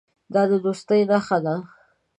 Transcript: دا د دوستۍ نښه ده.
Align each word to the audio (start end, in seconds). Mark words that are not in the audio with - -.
دا 0.33 0.41
د 0.49 0.51
دوستۍ 0.65 1.01
نښه 1.11 1.37
ده. 1.45 1.55